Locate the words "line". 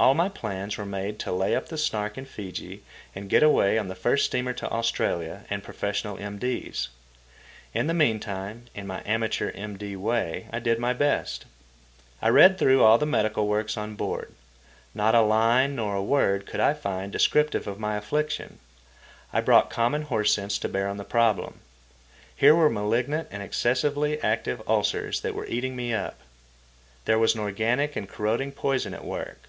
15.20-15.76